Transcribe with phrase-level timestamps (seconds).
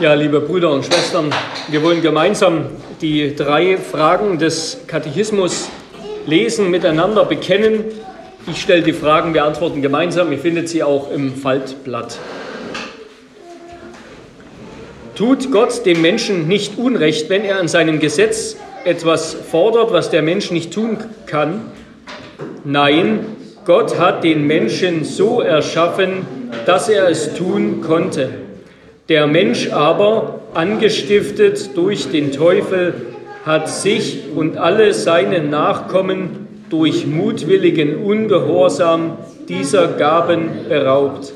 [0.00, 1.28] Ja, liebe Brüder und Schwestern,
[1.66, 2.66] wir wollen gemeinsam
[3.00, 5.68] die drei Fragen des Katechismus
[6.24, 7.82] lesen, miteinander bekennen.
[8.46, 10.30] Ich stelle die Fragen, wir antworten gemeinsam.
[10.30, 12.16] Ihr findet sie auch im Faltblatt.
[15.16, 18.54] Tut Gott dem Menschen nicht Unrecht, wenn er an seinem Gesetz
[18.84, 21.72] etwas fordert, was der Mensch nicht tun kann?
[22.62, 23.26] Nein,
[23.64, 26.24] Gott hat den Menschen so erschaffen,
[26.66, 28.47] dass er es tun konnte.
[29.08, 32.92] Der Mensch aber, angestiftet durch den Teufel,
[33.46, 39.16] hat sich und alle seine Nachkommen durch mutwilligen Ungehorsam
[39.48, 41.32] dieser Gaben beraubt.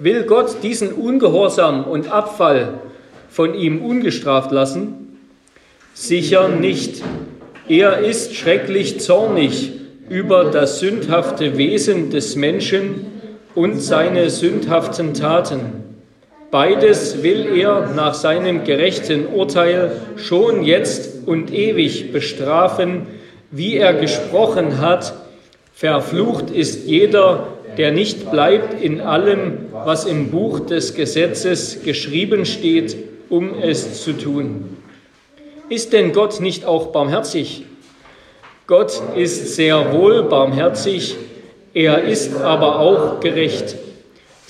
[0.00, 2.80] Will Gott diesen Ungehorsam und Abfall
[3.30, 5.18] von ihm ungestraft lassen?
[5.94, 7.02] Sicher nicht.
[7.68, 9.72] Er ist schrecklich zornig
[10.10, 13.06] über das sündhafte Wesen des Menschen
[13.54, 15.79] und seine sündhaften Taten.
[16.50, 23.06] Beides will er nach seinem gerechten Urteil schon jetzt und ewig bestrafen,
[23.52, 25.14] wie er gesprochen hat,
[25.72, 27.46] verflucht ist jeder,
[27.78, 32.96] der nicht bleibt in allem, was im Buch des Gesetzes geschrieben steht,
[33.28, 34.76] um es zu tun.
[35.68, 37.64] Ist denn Gott nicht auch barmherzig?
[38.66, 41.16] Gott ist sehr wohl barmherzig,
[41.74, 43.76] er ist aber auch gerecht.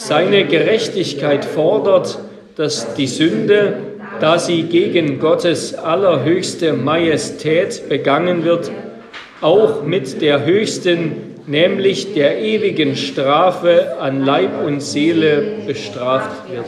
[0.01, 2.19] Seine Gerechtigkeit fordert,
[2.57, 3.75] dass die Sünde,
[4.19, 8.73] da sie gegen Gottes allerhöchste Majestät begangen wird,
[9.43, 16.67] auch mit der höchsten, nämlich der ewigen Strafe an Leib und Seele bestraft wird.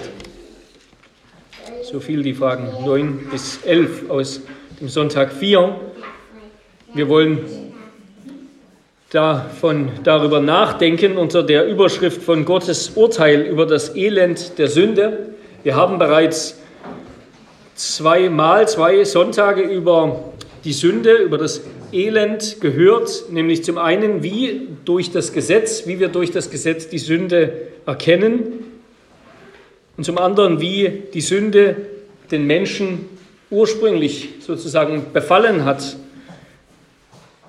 [1.90, 4.42] So viel die Fragen 9 bis 11 aus
[4.78, 5.74] dem Sonntag 4.
[6.92, 7.61] Wir wollen
[9.12, 15.34] davon, darüber nachdenken unter der Überschrift von Gottes Urteil über das Elend der Sünde.
[15.62, 16.58] Wir haben bereits
[17.74, 20.32] zweimal, zwei Sonntage über
[20.64, 21.60] die Sünde, über das
[21.92, 26.98] Elend gehört, nämlich zum einen, wie durch das Gesetz, wie wir durch das Gesetz die
[26.98, 27.52] Sünde
[27.84, 28.64] erkennen
[29.98, 31.76] und zum anderen, wie die Sünde
[32.30, 33.10] den Menschen
[33.50, 35.96] ursprünglich sozusagen befallen hat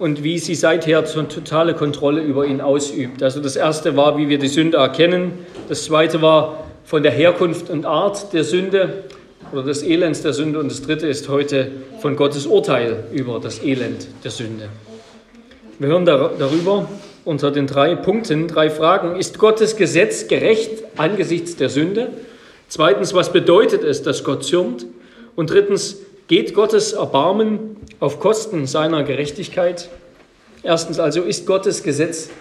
[0.03, 3.23] und wie sie seither totale Kontrolle über ihn ausübt.
[3.23, 5.31] Also das erste war, wie wir die Sünde erkennen.
[5.69, 9.05] Das zweite war von der Herkunft und Art der Sünde
[9.53, 10.59] oder des Elends der Sünde.
[10.59, 11.71] Und das dritte ist heute
[12.01, 14.67] von Gottes Urteil über das Elend der Sünde.
[15.79, 16.89] Wir hören darüber
[17.23, 19.15] unter den drei Punkten, drei Fragen.
[19.15, 22.09] Ist Gottes Gesetz gerecht angesichts der Sünde?
[22.67, 24.85] Zweitens, was bedeutet es, dass Gott zürnt?
[25.37, 25.99] Und drittens,
[26.33, 29.89] geht Gottes Erbarmen auf Kosten seiner Gerechtigkeit?
[30.63, 32.31] Erstens also, ist Gottes Gesetz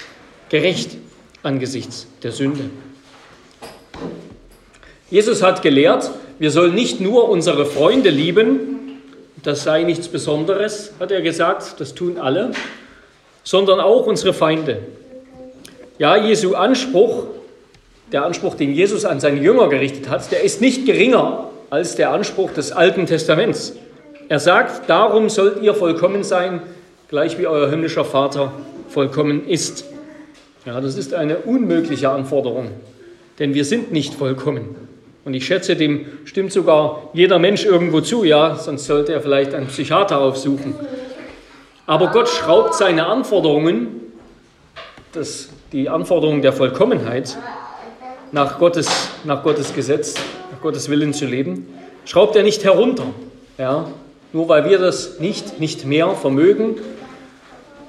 [0.48, 0.96] gerecht
[1.42, 2.70] angesichts der Sünde?
[5.10, 9.02] Jesus hat gelehrt, wir sollen nicht nur unsere Freunde lieben,
[9.42, 12.52] das sei nichts Besonderes, hat er gesagt, das tun alle,
[13.44, 14.78] sondern auch unsere Feinde.
[15.98, 17.24] Ja, Jesu Anspruch,
[18.10, 22.10] der Anspruch, den Jesus an seine Jünger gerichtet hat, der ist nicht geringer als der
[22.10, 23.74] Anspruch des Alten Testaments.
[24.32, 26.62] Er sagt, darum sollt ihr vollkommen sein,
[27.10, 28.50] gleich wie euer himmlischer Vater
[28.88, 29.84] vollkommen ist.
[30.64, 32.70] Ja, das ist eine unmögliche Anforderung,
[33.38, 34.74] denn wir sind nicht vollkommen.
[35.26, 39.52] Und ich schätze, dem stimmt sogar jeder Mensch irgendwo zu, ja, sonst sollte er vielleicht
[39.52, 40.76] einen Psychiater aufsuchen.
[41.84, 44.00] Aber Gott schraubt seine Anforderungen,
[45.12, 47.36] das, die Anforderungen der Vollkommenheit,
[48.30, 50.14] nach Gottes, nach Gottes Gesetz,
[50.50, 51.66] nach Gottes Willen zu leben,
[52.06, 53.04] schraubt er nicht herunter.
[53.58, 53.88] Ja,
[54.32, 56.76] nur weil wir das nicht, nicht mehr vermögen,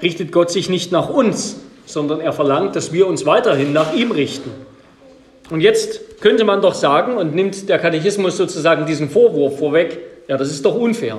[0.01, 4.11] richtet Gott sich nicht nach uns, sondern er verlangt, dass wir uns weiterhin nach ihm
[4.11, 4.51] richten.
[5.49, 10.37] Und jetzt könnte man doch sagen, und nimmt der Katechismus sozusagen diesen Vorwurf vorweg, ja,
[10.37, 11.17] das ist doch unfair.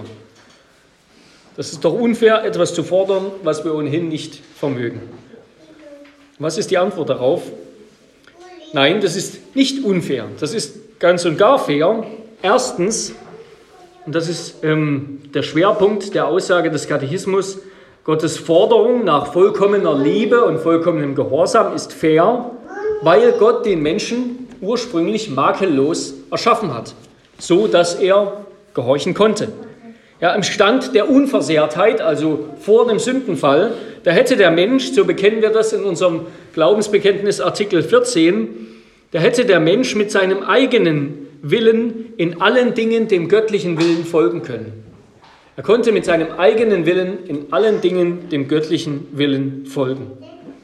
[1.57, 5.03] Das ist doch unfair, etwas zu fordern, was wir ohnehin nicht vermögen.
[6.39, 7.43] Was ist die Antwort darauf?
[8.73, 10.27] Nein, das ist nicht unfair.
[10.41, 12.05] Das ist ganz und gar fair.
[12.43, 13.15] Erstens,
[14.07, 17.59] und das ist ähm, der Schwerpunkt der Aussage des Katechismus,
[18.05, 22.51] Gottes Forderung nach vollkommener Liebe und vollkommenem Gehorsam ist fair,
[23.01, 26.95] weil Gott den Menschen ursprünglich makellos erschaffen hat,
[27.39, 29.49] so dass er gehorchen konnte.
[30.21, 33.73] Ja, Im Stand der Unversehrtheit, also vor dem Sündenfall,
[34.05, 38.67] da hätte der Mensch, so bekennen wir das in unserem Glaubensbekenntnis Artikel 14,
[39.13, 44.43] da hätte der Mensch mit seinem eigenen Willen in allen Dingen dem göttlichen Willen folgen
[44.43, 44.85] können.
[45.57, 50.11] Er konnte mit seinem eigenen Willen in allen Dingen dem göttlichen Willen folgen.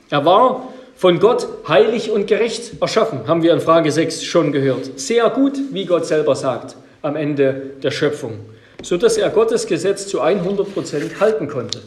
[0.09, 4.99] Er war von Gott heilig und gerecht erschaffen, haben wir in Frage 6 schon gehört.
[4.99, 8.41] Sehr gut, wie Gott selber sagt am Ende der Schöpfung,
[8.83, 11.81] sodass er Gottes Gesetz zu 100 Prozent halten konnte.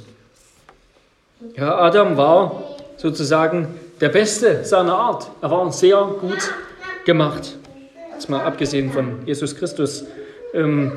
[1.57, 3.67] Ja, Adam war sozusagen
[3.99, 5.29] der Beste seiner Art.
[5.41, 6.51] Er war sehr gut
[7.05, 7.57] gemacht.
[8.13, 10.05] Jetzt mal abgesehen von Jesus Christus.
[10.53, 10.91] Ähm,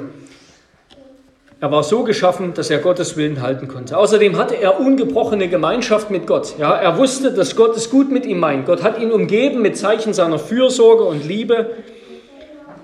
[1.58, 3.96] er war so geschaffen, dass er Gottes Willen halten konnte.
[3.96, 6.58] Außerdem hatte er ungebrochene Gemeinschaft mit Gott.
[6.58, 8.66] Ja, er wusste, dass Gott es gut mit ihm meint.
[8.66, 11.70] Gott hat ihn umgeben mit Zeichen seiner Fürsorge und Liebe.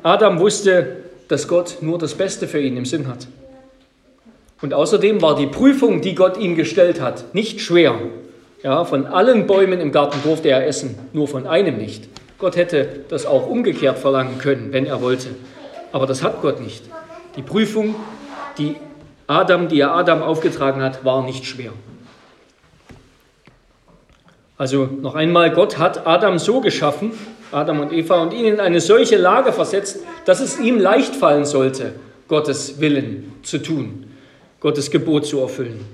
[0.03, 0.97] Adam wusste,
[1.29, 3.27] dass Gott nur das Beste für ihn im Sinn hat.
[4.63, 7.97] Und außerdem war die Prüfung, die Gott ihm gestellt hat, nicht schwer.
[8.63, 12.09] Ja, von allen Bäumen im Garten durfte er essen, nur von einem nicht.
[12.43, 15.29] Gott hätte das auch umgekehrt verlangen können, wenn er wollte.
[15.93, 16.83] Aber das hat Gott nicht.
[17.37, 17.95] Die Prüfung
[18.59, 18.75] die
[19.29, 21.73] Adam, die er Adam aufgetragen hat, war nicht schwer.
[24.59, 27.13] Also noch einmal, Gott hat Adam so geschaffen,
[27.53, 31.45] Adam und Eva, und ihn in eine solche Lage versetzt, dass es ihm leicht fallen
[31.45, 31.93] sollte,
[32.27, 34.11] Gottes Willen zu tun,
[34.59, 35.85] Gottes Gebot zu erfüllen.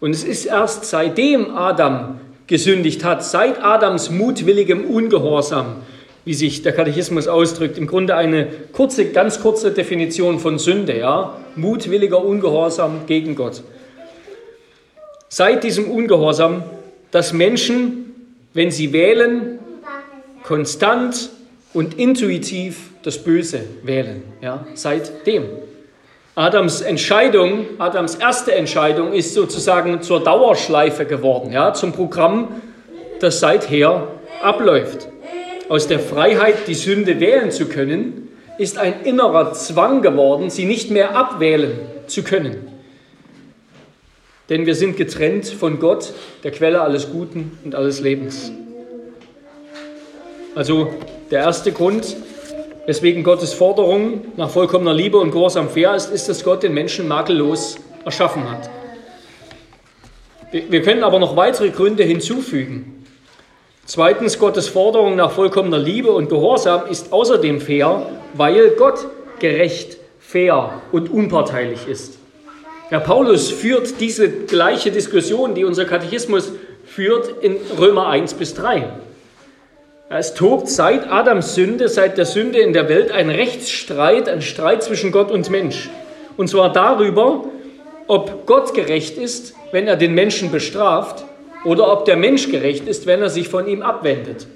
[0.00, 2.18] Und es ist erst seitdem Adam
[2.50, 5.76] gesündigt hat, seit Adams mutwilligem Ungehorsam,
[6.24, 11.38] wie sich der Katechismus ausdrückt, im Grunde eine kurze, ganz kurze Definition von Sünde, ja,
[11.54, 13.62] mutwilliger Ungehorsam gegen Gott.
[15.28, 16.64] Seit diesem Ungehorsam,
[17.12, 18.14] dass Menschen,
[18.52, 19.60] wenn sie wählen,
[20.42, 21.30] konstant
[21.72, 25.44] und intuitiv das Böse wählen, ja, seitdem.
[26.40, 32.62] Adams Entscheidung, Adams erste Entscheidung ist sozusagen zur Dauerschleife geworden, ja, zum Programm,
[33.20, 34.08] das seither
[34.40, 35.08] abläuft
[35.68, 40.90] aus der Freiheit, die Sünde wählen zu können, ist ein innerer Zwang geworden, sie nicht
[40.90, 41.72] mehr abwählen
[42.06, 42.56] zu können.
[44.48, 48.50] Denn wir sind getrennt von Gott, der Quelle alles Guten und alles Lebens.
[50.54, 50.90] Also
[51.30, 52.16] der erste Grund,
[52.90, 57.06] weswegen Gottes Forderung nach vollkommener Liebe und Gehorsam fair ist, ist, dass Gott den Menschen
[57.06, 58.68] makellos erschaffen hat.
[60.50, 63.06] Wir können aber noch weitere Gründe hinzufügen.
[63.84, 69.06] Zweitens, Gottes Forderung nach vollkommener Liebe und Gehorsam ist außerdem fair, weil Gott
[69.38, 72.18] gerecht, fair und unparteilich ist.
[72.88, 76.50] Herr Paulus führt diese gleiche Diskussion, die unser Katechismus
[76.84, 78.88] führt, in Römer 1 bis 3.
[80.12, 84.82] Es tobt seit Adams Sünde, seit der Sünde in der Welt ein Rechtsstreit, ein Streit
[84.82, 85.88] zwischen Gott und Mensch.
[86.36, 87.44] Und zwar darüber,
[88.08, 91.24] ob Gott gerecht ist, wenn er den Menschen bestraft
[91.64, 94.48] oder ob der Mensch gerecht ist, wenn er sich von ihm abwendet.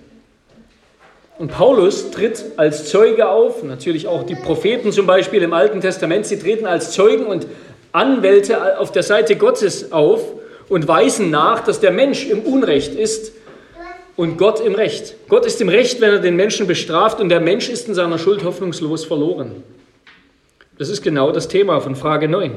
[1.38, 6.26] Und Paulus tritt als Zeuge auf, natürlich auch die Propheten zum Beispiel im Alten Testament,
[6.26, 7.46] sie treten als Zeugen und
[7.92, 10.20] Anwälte auf der Seite Gottes auf
[10.68, 13.30] und weisen nach, dass der Mensch im Unrecht ist
[14.16, 15.14] und Gott im Recht.
[15.28, 18.18] Gott ist im Recht, wenn er den Menschen bestraft und der Mensch ist in seiner
[18.18, 19.62] Schuld hoffnungslos verloren.
[20.78, 22.52] Das ist genau das Thema von Frage 9.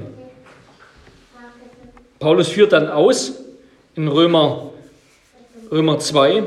[2.19, 3.33] Paulus führt dann aus,
[3.95, 4.71] in Römer,
[5.71, 6.44] Römer 2,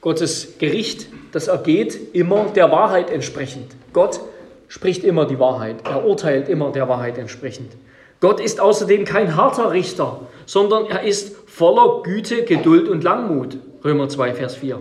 [0.00, 3.72] Gottes Gericht, das ergeht immer der Wahrheit entsprechend.
[3.92, 4.20] Gott
[4.68, 7.72] spricht immer die Wahrheit, er urteilt immer der Wahrheit entsprechend.
[8.20, 13.56] Gott ist außerdem kein harter Richter, sondern er ist voller Güte, Geduld und Langmut.
[13.84, 14.80] Römer 2, Vers 4.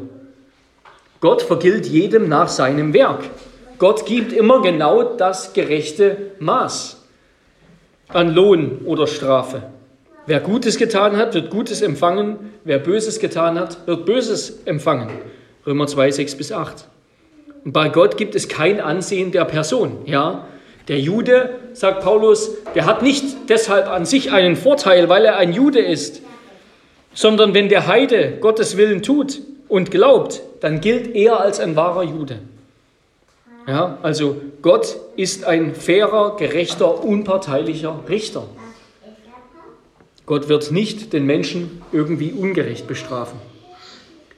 [1.21, 3.23] Gott vergilt jedem nach seinem Werk.
[3.79, 7.01] Gott gibt immer genau das gerechte Maß
[8.09, 9.63] an Lohn oder Strafe.
[10.27, 12.51] Wer Gutes getan hat, wird Gutes empfangen.
[12.63, 15.09] Wer Böses getan hat, wird Böses empfangen.
[15.65, 16.85] Römer 2, 6 bis 8.
[17.65, 19.99] Und bei Gott gibt es kein Ansehen der Person.
[20.05, 20.47] Ja?
[20.87, 25.53] Der Jude, sagt Paulus, der hat nicht deshalb an sich einen Vorteil, weil er ein
[25.53, 26.21] Jude ist,
[27.13, 32.03] sondern wenn der Heide Gottes Willen tut und glaubt, dann gilt er als ein wahrer
[32.03, 32.39] Jude.
[33.67, 38.43] Ja, also Gott ist ein fairer, gerechter, unparteilicher Richter.
[40.25, 43.39] Gott wird nicht den Menschen irgendwie ungerecht bestrafen.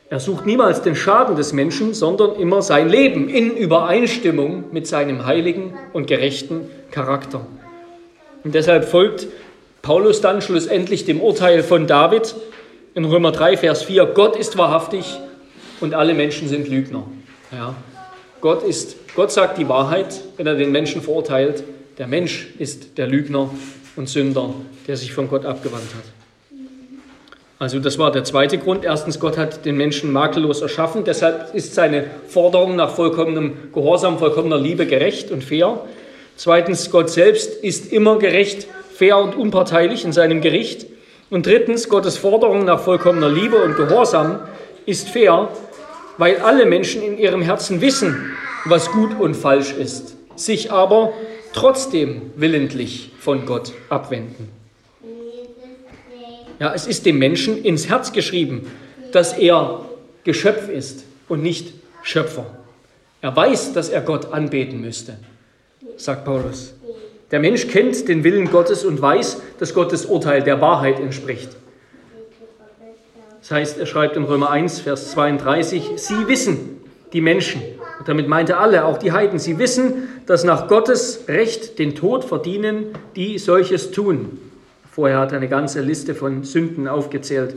[0.09, 5.25] Er sucht niemals den Schaden des Menschen, sondern immer sein Leben in Übereinstimmung mit seinem
[5.25, 7.45] heiligen und gerechten Charakter.
[8.43, 9.27] Und deshalb folgt
[9.81, 12.35] Paulus dann schlussendlich dem Urteil von David
[12.95, 15.17] in Römer 3, Vers 4, Gott ist wahrhaftig
[15.81, 17.03] und alle Menschen sind Lügner.
[17.51, 17.75] Ja.
[18.41, 21.63] Gott, ist, Gott sagt die Wahrheit, wenn er den Menschen verurteilt.
[21.97, 23.49] Der Mensch ist der Lügner
[23.95, 24.53] und Sünder,
[24.87, 26.03] der sich von Gott abgewandt hat.
[27.59, 28.83] Also das war der zweite Grund.
[28.83, 31.05] Erstens, Gott hat den Menschen makellos erschaffen.
[31.05, 35.79] Deshalb ist seine Forderung nach vollkommenem Gehorsam, vollkommener Liebe gerecht und fair.
[36.35, 40.87] Zweitens, Gott selbst ist immer gerecht, fair und unparteilich in seinem Gericht.
[41.33, 44.41] Und drittens, Gottes Forderung nach vollkommener Liebe und Gehorsam
[44.85, 45.49] ist fair,
[46.19, 48.35] weil alle Menschen in ihrem Herzen wissen,
[48.65, 51.11] was gut und falsch ist, sich aber
[51.51, 54.49] trotzdem willentlich von Gott abwenden.
[56.59, 58.71] Ja, es ist dem Menschen ins Herz geschrieben,
[59.11, 59.85] dass er
[60.25, 61.73] Geschöpf ist und nicht
[62.03, 62.45] Schöpfer.
[63.21, 65.17] Er weiß, dass er Gott anbeten müsste,
[65.97, 66.75] sagt Paulus.
[67.33, 71.49] Der Mensch kennt den Willen Gottes und weiß, dass Gottes Urteil der Wahrheit entspricht.
[73.41, 76.79] Das heißt, er schreibt in Römer 1, Vers 32, Sie wissen,
[77.11, 77.59] die Menschen,
[77.97, 82.23] und damit meinte alle, auch die Heiden, sie wissen, dass nach Gottes Recht den Tod
[82.23, 84.37] verdienen, die solches tun.
[84.91, 87.55] Vorher hat er eine ganze Liste von Sünden aufgezählt.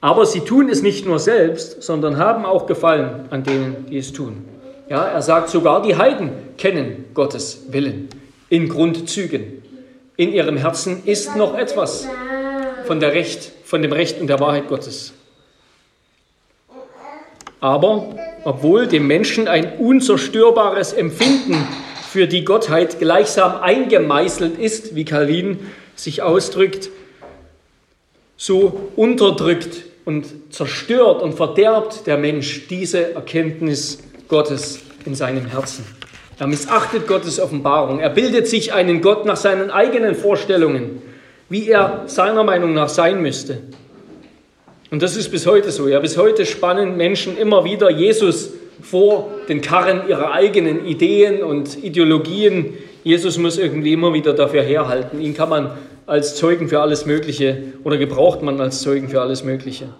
[0.00, 4.12] Aber sie tun es nicht nur selbst, sondern haben auch Gefallen an denen, die es
[4.12, 4.44] tun.
[4.88, 8.08] Ja, er sagt sogar, die Heiden kennen Gottes Willen
[8.50, 9.62] in Grundzügen.
[10.16, 12.06] In ihrem Herzen ist noch etwas
[12.84, 15.14] von, der Recht, von dem Recht und der Wahrheit Gottes.
[17.60, 21.66] Aber obwohl dem Menschen ein unzerstörbares Empfinden
[22.10, 25.60] für die Gottheit gleichsam eingemeißelt ist, wie Calvin
[25.94, 26.90] sich ausdrückt,
[28.36, 35.84] so unterdrückt und zerstört und verderbt der Mensch diese Erkenntnis Gottes in seinem Herzen.
[36.40, 38.00] Er missachtet Gottes Offenbarung.
[38.00, 41.02] Er bildet sich einen Gott nach seinen eigenen Vorstellungen,
[41.50, 43.58] wie er seiner Meinung nach sein müsste.
[44.90, 45.86] Und das ist bis heute so.
[45.86, 51.84] Ja, bis heute spannen Menschen immer wieder Jesus vor den Karren ihrer eigenen Ideen und
[51.84, 52.72] Ideologien.
[53.04, 55.20] Jesus muss irgendwie immer wieder dafür herhalten.
[55.20, 55.72] Ihn kann man
[56.06, 59.90] als Zeugen für alles Mögliche oder gebraucht man als Zeugen für alles Mögliche.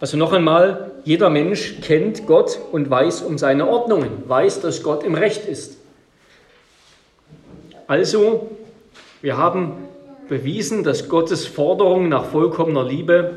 [0.00, 5.04] Also noch einmal, jeder Mensch kennt Gott und weiß um seine Ordnungen, weiß, dass Gott
[5.04, 5.78] im Recht ist.
[7.86, 8.50] Also,
[9.22, 9.86] wir haben
[10.28, 13.34] bewiesen, dass Gottes Forderung nach vollkommener Liebe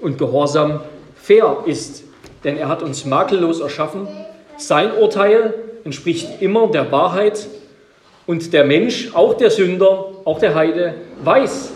[0.00, 0.80] und Gehorsam
[1.14, 2.02] fair ist,
[2.42, 4.08] denn er hat uns makellos erschaffen.
[4.56, 7.46] Sein Urteil entspricht immer der Wahrheit
[8.26, 11.70] und der Mensch, auch der Sünder, auch der Heide, weiß,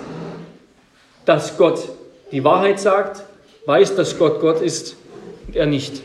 [1.24, 1.88] dass Gott
[2.32, 3.22] die Wahrheit sagt,
[3.66, 4.96] weiß, dass Gott Gott ist
[5.56, 6.02] er nicht.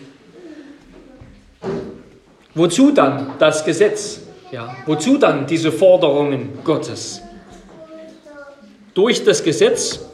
[2.53, 4.21] Wozu dann das Gesetz?
[4.51, 7.21] Ja, wozu dann diese Forderungen Gottes?
[8.93, 10.05] Durch das Gesetz,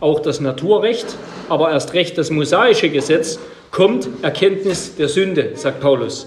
[0.00, 1.06] auch das Naturrecht,
[1.48, 3.38] aber erst recht das mosaische Gesetz,
[3.70, 6.26] kommt Erkenntnis der Sünde, sagt Paulus,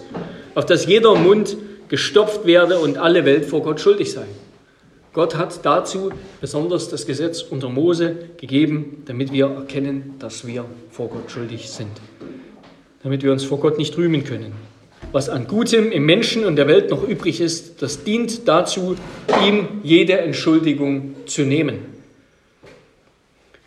[0.56, 1.58] auf dass jeder Mund
[1.90, 4.26] gestopft werde und alle Welt vor Gott schuldig sei.
[5.14, 11.08] Gott hat dazu besonders das Gesetz unter Mose gegeben, damit wir erkennen, dass wir vor
[11.10, 11.92] Gott schuldig sind.
[13.04, 14.54] Damit wir uns vor Gott nicht rühmen können.
[15.12, 18.96] Was an Gutem im Menschen und der Welt noch übrig ist, das dient dazu,
[19.46, 21.98] ihm jede Entschuldigung zu nehmen.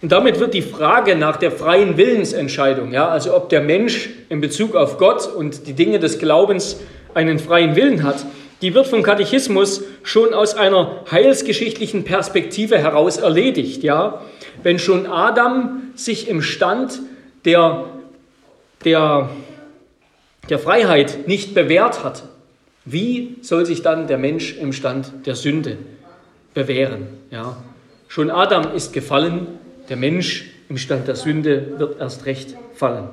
[0.02, 4.40] Und damit wird die Frage nach der freien Willensentscheidung, ja, also ob der Mensch in
[4.40, 6.80] Bezug auf Gott und die Dinge des Glaubens
[7.12, 8.24] einen freien Willen hat,
[8.62, 13.82] die wird vom Katechismus schon aus einer heilsgeschichtlichen Perspektive heraus erledigt.
[13.82, 14.22] Ja?
[14.62, 17.00] Wenn schon Adam sich im Stand
[17.44, 17.86] der,
[18.84, 19.30] der,
[20.48, 22.24] der Freiheit nicht bewährt hat,
[22.84, 25.76] wie soll sich dann der Mensch im Stand der Sünde
[26.54, 27.08] bewähren?
[27.30, 27.56] Ja?
[28.08, 29.46] Schon Adam ist gefallen,
[29.88, 33.08] der Mensch im Stand der Sünde wird erst recht fallen.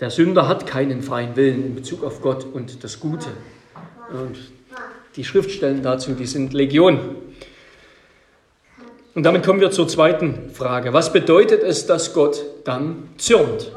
[0.00, 3.28] Der Sünder hat keinen freien Willen in Bezug auf Gott und das Gute.
[4.12, 4.36] Und
[5.16, 6.98] die Schriftstellen dazu, die sind Legion.
[9.14, 10.92] Und damit kommen wir zur zweiten Frage.
[10.92, 13.70] Was bedeutet es, dass Gott dann zürnt?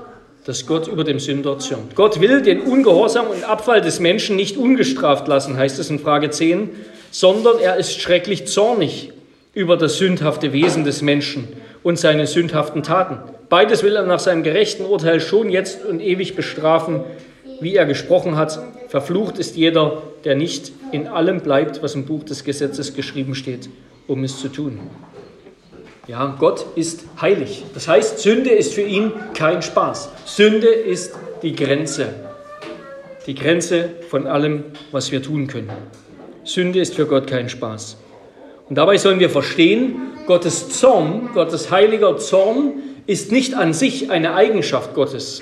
[0.46, 1.96] Dass Gott über dem Sünder zürnt.
[1.96, 6.30] Gott will den Ungehorsam und Abfall des Menschen nicht ungestraft lassen, heißt es in Frage
[6.30, 6.70] 10,
[7.10, 9.12] sondern er ist schrecklich zornig
[9.56, 11.48] über das sündhafte Wesen des Menschen
[11.82, 13.18] und seine sündhaften Taten.
[13.50, 17.02] Beides will er nach seinem gerechten Urteil schon jetzt und ewig bestrafen,
[17.62, 18.60] wie er gesprochen hat.
[18.90, 23.70] Verflucht ist jeder, der nicht in allem bleibt, was im Buch des Gesetzes geschrieben steht,
[24.08, 24.80] um es zu tun.
[26.08, 27.66] Ja, Gott ist heilig.
[27.74, 30.10] Das heißt, Sünde ist für ihn kein Spaß.
[30.26, 32.14] Sünde ist die Grenze.
[33.26, 35.72] Die Grenze von allem, was wir tun können.
[36.44, 37.98] Sünde ist für Gott kein Spaß.
[38.70, 39.96] Und dabei sollen wir verstehen,
[40.28, 42.74] Gottes Zorn, Gottes heiliger Zorn,
[43.08, 45.42] ist nicht an sich eine Eigenschaft Gottes,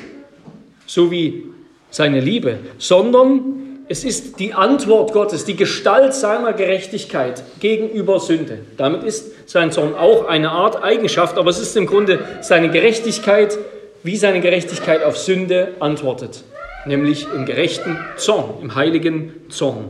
[0.86, 1.44] so wie
[1.90, 8.60] seine Liebe, sondern es ist die Antwort Gottes, die Gestalt seiner Gerechtigkeit gegenüber Sünde.
[8.78, 13.58] Damit ist sein Zorn auch eine Art Eigenschaft, aber es ist im Grunde seine Gerechtigkeit,
[14.04, 16.44] wie seine Gerechtigkeit auf Sünde antwortet,
[16.86, 19.90] nämlich im gerechten Zorn, im heiligen Zorn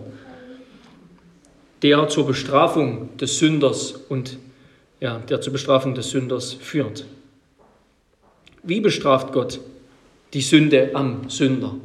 [1.84, 4.38] der zur Bestrafung des Sünders und
[5.02, 7.06] ja, der zur Bestrafung des Sünders führt.
[8.64, 9.60] Wie bestraft Gott
[10.34, 11.76] die Sünde am Sünder?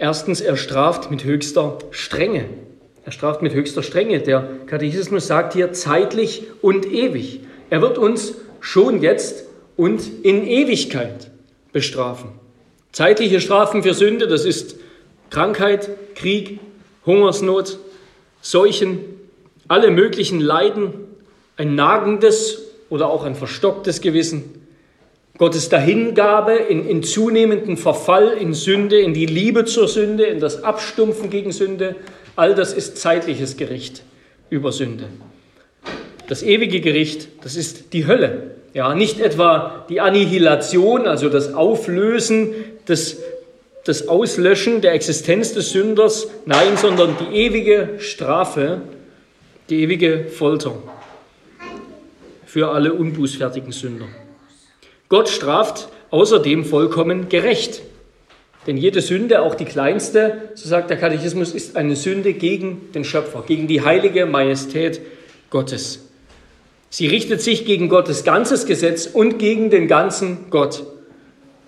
[0.00, 2.46] Erstens, er straft mit höchster Strenge.
[3.04, 4.20] Er straft mit höchster Strenge.
[4.20, 7.40] Der Katechismus sagt hier zeitlich und ewig.
[7.68, 9.44] Er wird uns schon jetzt
[9.76, 11.30] und in Ewigkeit
[11.74, 12.30] bestrafen.
[12.92, 14.76] Zeitliche Strafen für Sünde, das ist
[15.28, 16.60] Krankheit, Krieg,
[17.04, 17.78] Hungersnot,
[18.40, 19.00] Seuchen,
[19.68, 20.94] alle möglichen Leiden,
[21.58, 24.59] ein nagendes oder auch ein verstocktes Gewissen,
[25.40, 30.64] Gottes Dahingabe in, in zunehmenden Verfall in Sünde, in die Liebe zur Sünde, in das
[30.64, 31.96] Abstumpfen gegen Sünde,
[32.36, 34.02] all das ist zeitliches Gericht
[34.50, 35.04] über Sünde.
[36.28, 38.50] Das ewige Gericht, das ist die Hölle.
[38.74, 42.52] Ja, nicht etwa die Annihilation, also das Auflösen,
[42.84, 43.16] das,
[43.86, 48.82] das Auslöschen der Existenz des Sünders, nein, sondern die ewige Strafe,
[49.70, 50.74] die ewige Folter
[52.44, 54.08] für alle unbußfertigen Sünder.
[55.10, 57.82] Gott straft außerdem vollkommen gerecht.
[58.66, 63.04] Denn jede Sünde, auch die kleinste, so sagt der Katechismus, ist eine Sünde gegen den
[63.04, 65.00] Schöpfer, gegen die heilige Majestät
[65.50, 66.06] Gottes.
[66.90, 70.84] Sie richtet sich gegen Gottes ganzes Gesetz und gegen den ganzen Gott,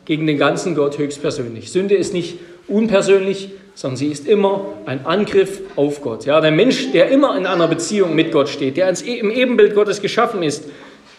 [0.04, 1.72] gegen den ganzen Gott höchstpersönlich.
[1.72, 6.26] Sünde ist nicht unpersönlich, sondern sie ist immer ein Angriff auf Gott.
[6.26, 10.00] Ja, der Mensch, der immer in einer Beziehung mit Gott steht, der im Ebenbild Gottes
[10.00, 10.64] geschaffen ist,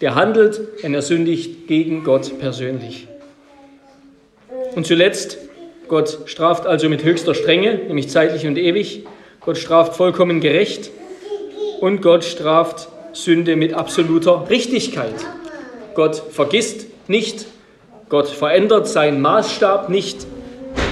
[0.04, 3.08] der handelt, wenn er sündigt, gegen Gott persönlich.
[4.76, 5.38] Und zuletzt,
[5.88, 9.06] Gott straft also mit höchster Strenge, nämlich zeitlich und ewig.
[9.40, 10.92] Gott straft vollkommen gerecht
[11.80, 15.16] und Gott straft Sünde mit absoluter Richtigkeit.
[15.96, 17.46] Gott vergisst nicht,
[18.10, 20.28] Gott verändert seinen Maßstab nicht,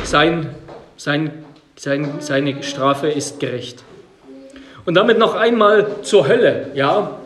[0.05, 0.55] sein,
[0.95, 1.33] sein,
[1.75, 3.83] sein, seine Strafe ist gerecht.
[4.85, 6.71] Und damit noch einmal zur Hölle.
[6.75, 7.19] Ja,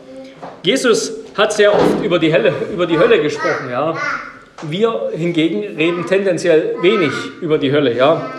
[0.64, 3.70] Jesus hat sehr oft über die, Hölle, über die Hölle gesprochen.
[3.70, 3.96] Ja.
[4.64, 7.12] Wir hingegen reden tendenziell wenig
[7.42, 7.94] über die Hölle.
[7.96, 8.32] Ja.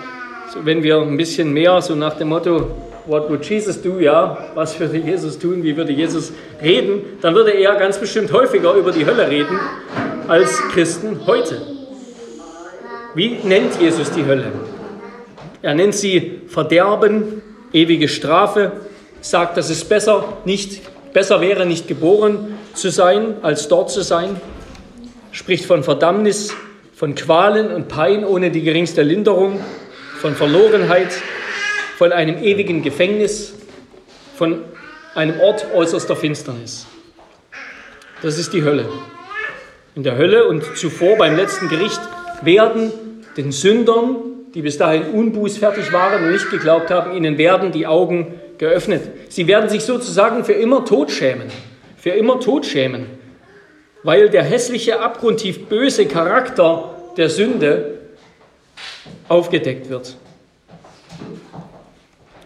[0.53, 2.71] So, wenn wir ein bisschen mehr so nach dem Motto,
[3.09, 4.01] What would Jesus do?
[4.01, 5.63] Ja, was würde Jesus tun?
[5.63, 7.03] Wie würde Jesus reden?
[7.23, 9.61] Dann würde er ganz bestimmt häufiger über die Hölle reden
[10.27, 11.63] als Christen heute.
[13.15, 14.51] Wie nennt Jesus die Hölle?
[15.63, 18.73] Er nennt sie Verderben, ewige Strafe,
[19.21, 20.83] sagt, dass es besser nicht
[21.13, 24.41] besser wäre, nicht geboren zu sein, als dort zu sein,
[25.33, 26.55] spricht von Verdammnis,
[26.95, 29.61] von Qualen und Pein ohne die geringste Linderung,
[30.21, 31.13] von Verlorenheit,
[31.99, 33.55] von einem ewigen Gefängnis,
[34.37, 34.61] von
[35.15, 36.87] einem Ort äußerster Finsternis.
[38.23, 38.89] Das ist die Hölle.
[39.95, 42.01] In der Hölle und zuvor beim letzten Gericht
[42.43, 42.93] werden
[43.37, 44.17] den Sündern,
[44.55, 49.03] die bis dahin unbußfertig waren und nicht geglaubt haben, ihnen werden die Augen geöffnet.
[49.29, 51.51] Sie werden sich sozusagen für immer tot schämen
[52.07, 53.07] für immer tot schämen,
[54.05, 57.99] weil der hässliche, abgrundtief böse Charakter der Sünde
[59.27, 60.17] aufgedeckt wird.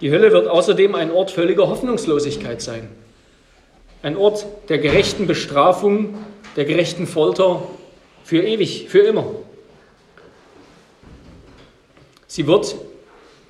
[0.00, 2.88] Die Hölle wird außerdem ein Ort völliger Hoffnungslosigkeit sein.
[4.02, 6.14] Ein Ort der gerechten Bestrafung,
[6.56, 7.62] der gerechten Folter
[8.24, 9.26] für ewig, für immer.
[12.26, 12.76] Sie wird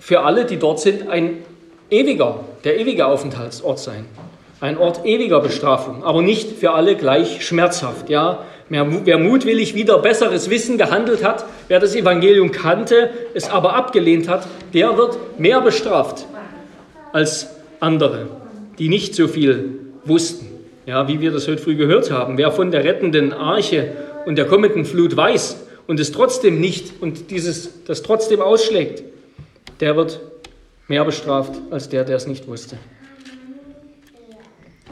[0.01, 1.45] für alle, die dort sind, ein
[1.89, 4.07] ewiger, der ewige Aufenthaltsort sein
[4.61, 8.11] ein Ort ewiger Bestrafung, aber nicht für alle gleich schmerzhaft.
[8.11, 14.29] Ja, wer mutwillig wieder besseres Wissen gehandelt hat, wer das Evangelium kannte, es aber abgelehnt
[14.29, 16.27] hat, der wird mehr bestraft
[17.13, 17.49] als
[17.81, 18.29] andere,
[18.79, 20.47] die nicht so viel wussten.
[20.87, 22.37] Ja, wie wir das heute früh gehört haben.
[22.37, 23.93] Wer von der rettenden Arche
[24.27, 29.03] und der kommenden Flut weiß und es trotzdem nicht und dieses, das trotzdem ausschlägt,
[29.81, 30.21] der wird
[30.89, 32.77] mehr bestraft als der, der es nicht wusste.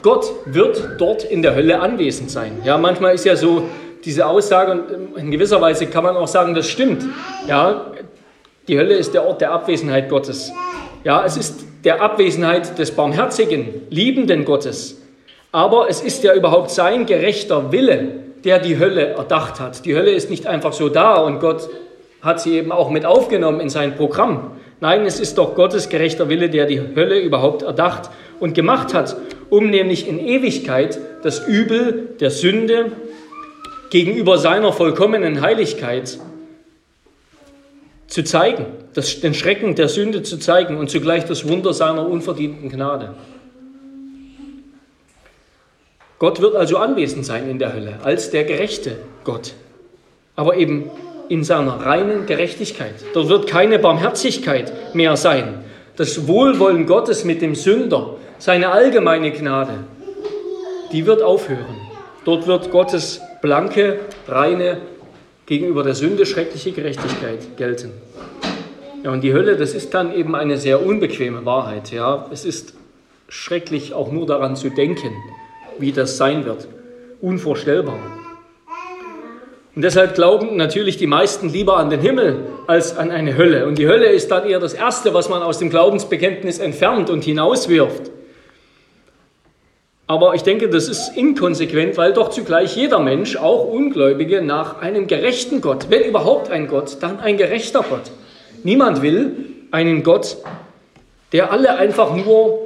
[0.02, 2.58] Gott wird dort in der Hölle anwesend sein.
[2.64, 3.64] Ja, manchmal ist ja so
[4.04, 7.04] diese Aussage, und in gewisser Weise kann man auch sagen, das stimmt.
[7.46, 7.92] Ja,
[8.68, 10.52] die Hölle ist der Ort der Abwesenheit Gottes.
[11.04, 15.00] Ja, es ist der Abwesenheit des barmherzigen, liebenden Gottes.
[15.52, 18.08] Aber es ist ja überhaupt sein gerechter Wille,
[18.44, 19.84] der die Hölle erdacht hat.
[19.84, 21.68] Die Hölle ist nicht einfach so da und Gott
[22.20, 24.52] hat sie eben auch mit aufgenommen in sein Programm.
[24.80, 29.16] Nein, es ist doch Gottes gerechter Wille, der die Hölle überhaupt erdacht und gemacht hat,
[29.50, 32.92] um nämlich in Ewigkeit das Übel der Sünde
[33.90, 36.18] gegenüber seiner vollkommenen Heiligkeit
[38.06, 42.70] zu zeigen, das, den Schrecken der Sünde zu zeigen und zugleich das Wunder seiner unverdienten
[42.70, 43.14] Gnade.
[46.18, 49.54] Gott wird also anwesend sein in der Hölle als der gerechte Gott,
[50.34, 50.90] aber eben
[51.28, 52.94] in seiner reinen Gerechtigkeit.
[53.14, 55.64] Dort wird keine Barmherzigkeit mehr sein.
[55.96, 59.84] Das Wohlwollen Gottes mit dem Sünder, seine allgemeine Gnade,
[60.92, 61.76] die wird aufhören.
[62.24, 64.78] Dort wird Gottes blanke, reine,
[65.46, 67.92] gegenüber der Sünde schreckliche Gerechtigkeit gelten.
[69.02, 71.90] Ja, und die Hölle, das ist dann eben eine sehr unbequeme Wahrheit.
[71.90, 72.26] Ja.
[72.30, 72.74] Es ist
[73.28, 75.10] schrecklich, auch nur daran zu denken,
[75.78, 76.68] wie das sein wird.
[77.20, 77.98] Unvorstellbar.
[79.74, 83.66] Und deshalb glauben natürlich die meisten lieber an den Himmel als an eine Hölle.
[83.66, 87.24] Und die Hölle ist dann eher das Erste, was man aus dem Glaubensbekenntnis entfernt und
[87.24, 88.10] hinauswirft.
[90.08, 95.06] Aber ich denke, das ist inkonsequent, weil doch zugleich jeder Mensch, auch Ungläubige, nach einem
[95.06, 98.10] gerechten Gott, wenn überhaupt ein Gott, dann ein gerechter Gott.
[98.64, 99.36] Niemand will
[99.70, 100.38] einen Gott,
[101.32, 102.58] der alle einfach nur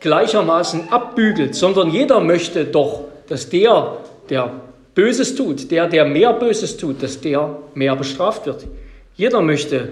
[0.00, 3.98] gleichermaßen abbügelt, sondern jeder möchte doch, dass der,
[4.30, 4.50] der
[4.94, 8.66] Böses tut, der, der mehr Böses tut, dass der mehr bestraft wird.
[9.16, 9.90] Jeder möchte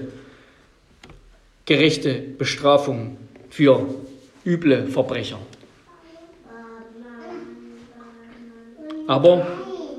[1.66, 3.18] gerechte Bestrafung
[3.50, 3.86] für
[4.46, 5.38] üble Verbrecher.
[9.12, 9.46] Aber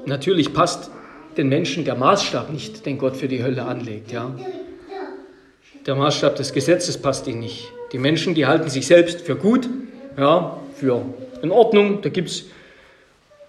[0.08, 0.90] natürlich passt
[1.38, 4.12] den Menschen der Maßstab nicht, den Gott für die Hölle anlegt.
[4.12, 4.34] Ja?
[5.86, 7.72] Der Maßstab des Gesetzes passt ihnen nicht.
[7.92, 9.70] Die Menschen, die halten sich selbst für gut,
[10.18, 11.06] ja, für
[11.44, 12.02] in Ordnung.
[12.02, 12.46] Da gibt es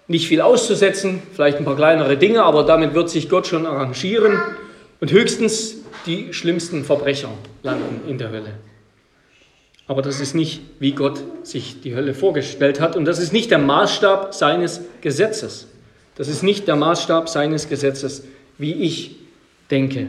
[0.07, 4.39] nicht viel auszusetzen, vielleicht ein paar kleinere Dinge, aber damit wird sich Gott schon arrangieren.
[5.01, 7.29] Und höchstens die schlimmsten Verbrecher
[7.63, 8.51] landen in der Hölle.
[9.87, 12.95] Aber das ist nicht, wie Gott sich die Hölle vorgestellt hat.
[12.95, 15.67] Und das ist nicht der Maßstab seines Gesetzes.
[16.15, 18.23] Das ist nicht der Maßstab seines Gesetzes,
[18.57, 19.17] wie ich
[19.69, 20.07] denke.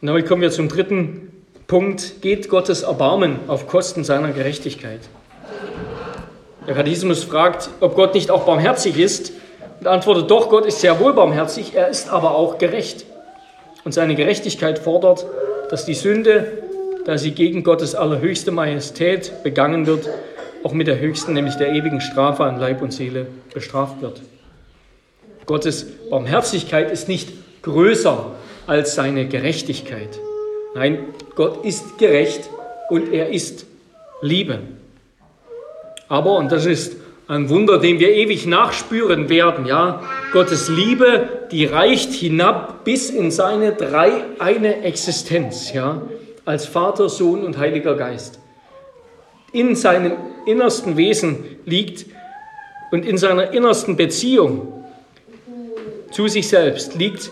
[0.00, 1.32] Und damit kommen wir zum dritten
[1.66, 2.20] Punkt.
[2.20, 5.00] Geht Gottes Erbarmen auf Kosten seiner Gerechtigkeit?
[6.66, 9.32] Der Katechismus fragt, ob Gott nicht auch barmherzig ist
[9.80, 13.04] und antwortet doch, Gott ist sehr wohl barmherzig, er ist aber auch gerecht.
[13.84, 15.26] Und seine Gerechtigkeit fordert,
[15.68, 16.63] dass die Sünde,
[17.04, 20.08] da sie gegen Gottes allerhöchste Majestät begangen wird,
[20.62, 24.22] auch mit der höchsten, nämlich der ewigen Strafe an Leib und Seele bestraft wird.
[25.46, 27.28] Gottes Barmherzigkeit ist nicht
[27.62, 28.32] größer
[28.66, 30.18] als seine Gerechtigkeit.
[30.74, 30.98] Nein,
[31.34, 32.48] Gott ist gerecht
[32.88, 33.66] und er ist
[34.22, 34.60] Liebe.
[36.08, 36.96] Aber, und das ist
[37.28, 43.30] ein Wunder, dem wir ewig nachspüren werden, ja, Gottes Liebe, die reicht hinab bis in
[43.30, 46.02] seine dreieine Existenz, ja,
[46.44, 48.38] als Vater, Sohn und Heiliger Geist.
[49.52, 50.12] In seinem
[50.46, 52.06] innersten Wesen liegt
[52.90, 54.84] und in seiner innersten Beziehung
[56.10, 57.30] zu sich selbst liegt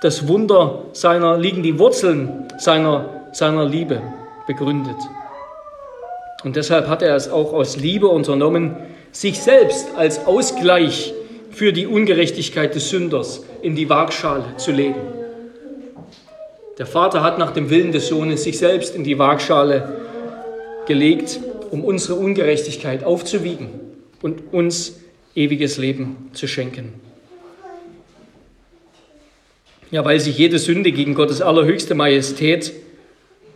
[0.00, 4.00] das Wunder seiner, liegen die Wurzeln seiner, seiner Liebe
[4.46, 4.96] begründet.
[6.42, 8.76] Und deshalb hat er es auch aus Liebe unternommen,
[9.12, 11.12] sich selbst als Ausgleich
[11.50, 15.19] für die Ungerechtigkeit des Sünders in die Waagschale zu legen.
[16.80, 20.00] Der Vater hat nach dem Willen des Sohnes sich selbst in die Waagschale
[20.86, 21.38] gelegt,
[21.70, 23.68] um unsere Ungerechtigkeit aufzuwiegen
[24.22, 24.98] und uns
[25.34, 26.94] ewiges Leben zu schenken.
[29.90, 32.72] Ja, weil sich jede Sünde gegen Gottes allerhöchste Majestät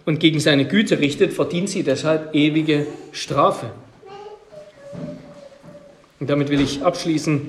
[0.04, 3.70] und gegen seine Güte richtet, verdient sie deshalb ewige Strafe.
[6.20, 7.40] Und damit will ich abschließen,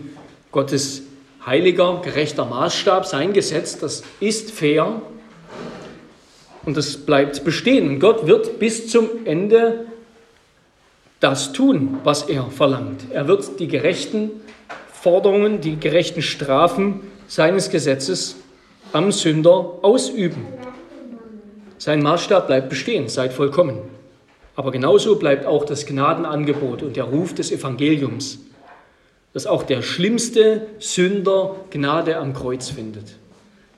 [0.53, 1.01] Gottes
[1.45, 5.01] heiliger, gerechter Maßstab, sein Gesetz, das ist fair
[6.65, 7.87] und das bleibt bestehen.
[7.87, 9.85] Und Gott wird bis zum Ende
[11.19, 13.05] das tun, was er verlangt.
[13.11, 14.31] Er wird die gerechten
[14.91, 18.35] Forderungen, die gerechten Strafen seines Gesetzes
[18.93, 20.45] am Sünder ausüben.
[21.77, 23.79] Sein Maßstab bleibt bestehen, seid vollkommen.
[24.55, 28.39] Aber genauso bleibt auch das Gnadenangebot und der Ruf des Evangeliums,
[29.33, 33.15] dass auch der schlimmste Sünder Gnade am Kreuz findet.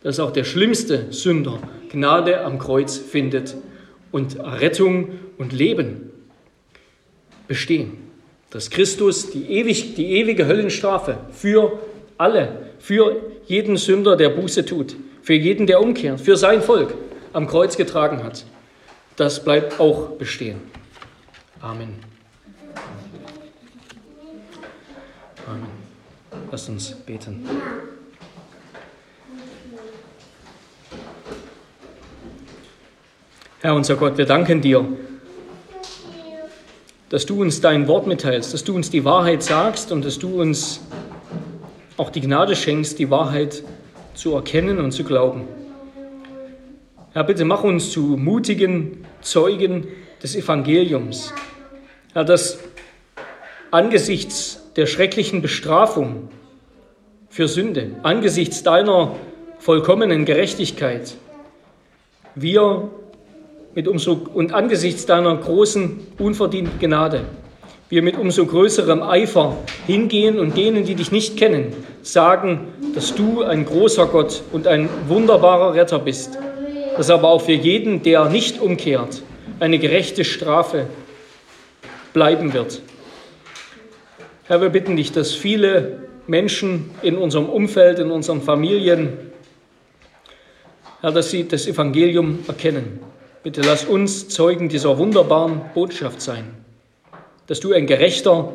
[0.03, 1.60] Dass auch der schlimmste Sünder
[1.91, 3.55] Gnade am Kreuz findet
[4.12, 6.12] und Rettung und Leben
[7.47, 7.97] bestehen.
[8.49, 11.79] Dass Christus die, ewig, die ewige Höllenstrafe für
[12.17, 16.93] alle, für jeden Sünder, der Buße tut, für jeden, der umkehrt, für sein Volk
[17.33, 18.45] am Kreuz getragen hat,
[19.17, 20.62] das bleibt auch bestehen.
[21.60, 21.95] Amen.
[25.47, 25.67] Amen.
[26.51, 27.43] Lass uns beten.
[33.60, 34.86] Herr unser Gott, wir danken dir,
[37.10, 40.39] dass du uns dein Wort mitteilst, dass du uns die Wahrheit sagst und dass du
[40.39, 40.80] uns
[41.98, 43.63] auch die Gnade schenkst, die Wahrheit
[44.13, 45.48] zu erkennen und zu glauben.
[47.13, 49.88] Herr, bitte mach uns zu mutigen Zeugen
[50.22, 51.34] des Evangeliums.
[52.13, 52.60] Herr, dass
[53.72, 56.30] angesichts der schrecklichen Bestrafung
[57.28, 59.15] für Sünde, angesichts deiner
[59.58, 61.15] vollkommenen Gerechtigkeit,
[62.36, 62.91] wir
[63.75, 67.25] mit umso und angesichts deiner großen unverdienten Gnade,
[67.89, 73.43] wir mit umso größerem Eifer hingehen und denen, die dich nicht kennen, sagen, dass du
[73.43, 76.38] ein großer Gott und ein wunderbarer Retter bist,
[76.97, 79.21] dass aber auch für jeden, der nicht umkehrt,
[79.60, 80.88] eine gerechte Strafe
[82.13, 82.82] bleiben wird.
[84.45, 89.10] Herr, wir bitten dich, dass viele Menschen in unserem Umfeld, in unseren Familien,
[91.01, 92.99] Herr, dass sie das Evangelium erkennen.
[93.43, 96.58] Bitte lass uns Zeugen dieser wunderbaren Botschaft sein
[97.47, 98.54] dass du ein gerechter,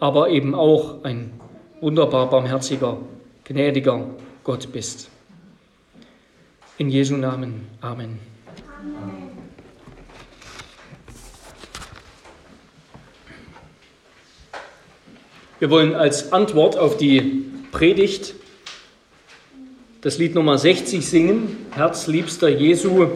[0.00, 1.32] aber eben auch ein
[1.80, 2.98] wunderbar barmherziger,
[3.44, 4.04] gnädiger
[4.44, 5.08] Gott bist.
[6.76, 7.68] In Jesu Namen.
[7.80, 8.18] Amen.
[15.60, 18.34] Wir wollen als Antwort auf die Predigt
[20.00, 23.06] das Lied Nummer 60 singen, Herzliebster Jesu,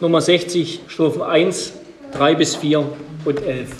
[0.00, 1.72] Nummer 60, Strophen 1,
[2.12, 2.84] 3 bis 4
[3.24, 3.70] und 11.